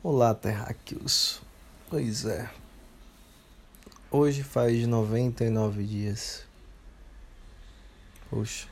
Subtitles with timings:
[0.00, 1.42] Olá, terráqueos.
[1.90, 2.48] Pois é.
[4.08, 6.44] Hoje faz 99 dias.
[8.30, 8.68] Poxa.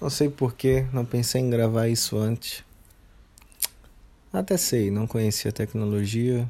[0.00, 2.64] Não sei porquê, não pensei em gravar isso antes.
[4.32, 6.48] Até sei, não conhecia a tecnologia.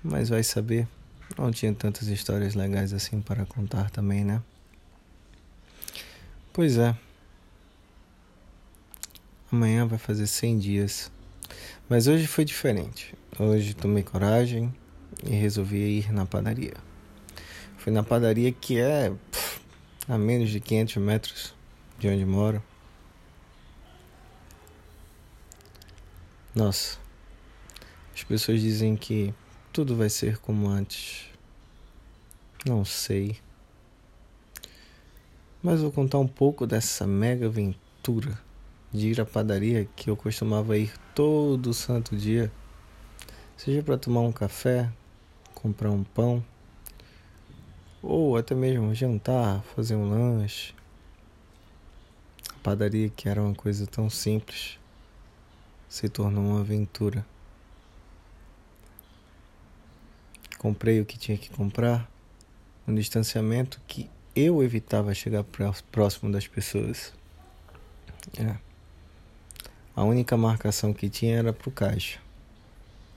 [0.00, 0.86] Mas vai saber.
[1.36, 4.40] Não tinha tantas histórias legais assim para contar também, né?
[6.52, 6.96] Pois é.
[9.50, 11.15] Amanhã vai fazer 100 dias
[11.88, 13.14] mas hoje foi diferente.
[13.38, 14.74] Hoje tomei coragem
[15.24, 16.74] e resolvi ir na padaria.
[17.76, 19.60] Fui na padaria que é pff,
[20.08, 21.54] a menos de 500 metros
[21.98, 22.62] de onde moro.
[26.54, 26.98] Nossa,
[28.14, 29.32] as pessoas dizem que
[29.72, 31.26] tudo vai ser como antes.
[32.64, 33.38] Não sei.
[35.62, 38.45] Mas vou contar um pouco dessa mega aventura
[38.96, 42.50] de ir à padaria que eu costumava ir todo santo dia,
[43.56, 44.90] seja para tomar um café,
[45.54, 46.42] comprar um pão,
[48.02, 50.74] ou até mesmo jantar, fazer um lanche.
[52.50, 54.78] A padaria, que era uma coisa tão simples,
[55.88, 57.24] se tornou uma aventura.
[60.58, 62.10] Comprei o que tinha que comprar,
[62.88, 65.44] um distanciamento que eu evitava chegar
[65.92, 67.12] próximo das pessoas.
[68.38, 68.65] É.
[69.96, 72.20] A única marcação que tinha era para o caixa.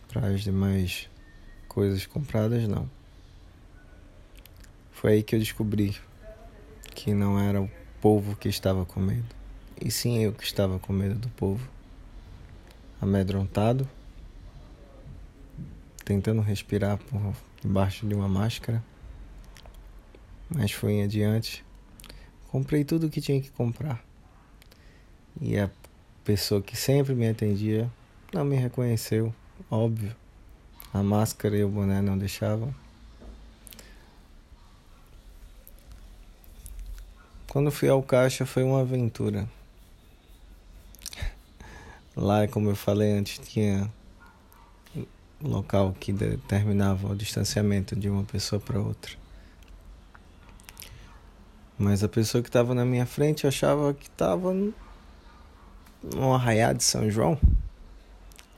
[0.08, 1.10] Para as demais
[1.68, 2.90] coisas compradas, não.
[4.94, 5.98] Foi aí que eu descobri
[6.96, 7.70] que não era o
[8.00, 9.28] povo que estava com medo,
[9.80, 11.70] e sim eu que estava com medo do povo.
[13.02, 13.90] Amedrontado,
[16.06, 18.82] tentando respirar por debaixo de uma máscara,
[20.50, 21.64] mas fui em adiante.
[22.48, 24.02] Comprei tudo o que tinha que comprar.
[25.42, 25.70] E a
[26.30, 27.90] pessoa que sempre me atendia
[28.32, 29.34] não me reconheceu,
[29.72, 30.16] óbvio.
[30.94, 32.72] A máscara e o boné não deixavam.
[37.48, 39.50] Quando fui ao caixa foi uma aventura.
[42.16, 43.92] Lá, como eu falei antes, tinha
[45.42, 49.14] local que determinava o distanciamento de uma pessoa para outra.
[51.76, 54.54] Mas a pessoa que estava na minha frente achava que estava
[56.04, 57.40] no arraial de São João,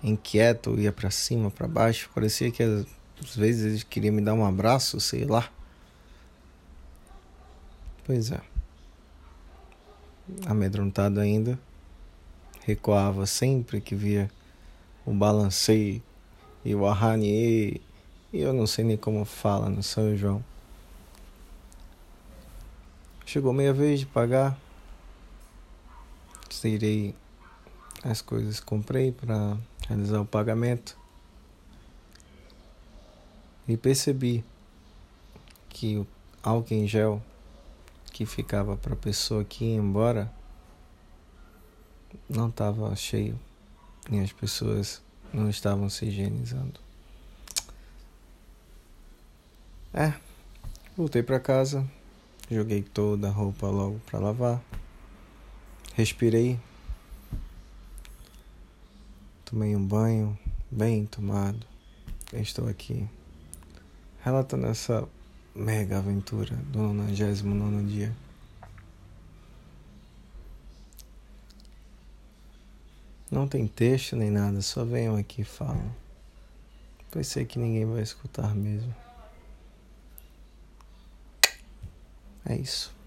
[0.03, 4.45] inquieto, ia para cima, para baixo, parecia que às vezes ele queria me dar um
[4.45, 5.49] abraço, sei lá.
[8.05, 8.41] Pois é.
[10.45, 11.59] Amedrontado ainda,
[12.63, 14.29] recuava sempre que via
[15.05, 16.01] o balancei
[16.63, 17.81] e o arraniei,
[18.31, 20.43] e eu não sei nem como fala no São João.
[23.25, 24.57] Chegou meia vez de pagar,
[26.49, 27.15] tirei
[28.03, 29.57] as coisas que comprei para
[29.87, 30.97] realizar o pagamento
[33.67, 34.43] e percebi
[35.69, 36.07] que o
[36.41, 37.21] álcool em gel
[38.11, 40.31] que ficava para a pessoa que ia embora
[42.27, 43.39] não estava cheio
[44.09, 45.01] e as pessoas
[45.33, 46.79] não estavam se higienizando.
[49.93, 50.13] É,
[50.97, 51.85] voltei para casa,
[52.49, 54.61] joguei toda a roupa logo para lavar,
[55.93, 56.59] respirei
[59.51, 60.39] Tomei um banho
[60.71, 61.67] bem tomado.
[62.31, 63.05] Estou aqui
[64.23, 65.05] relatando essa
[65.53, 68.15] mega aventura do 99 dia.
[73.29, 75.93] Não tem texto nem nada, só venham aqui e falam.
[77.11, 78.95] Pois sei que ninguém vai escutar mesmo.
[82.45, 83.00] É isso.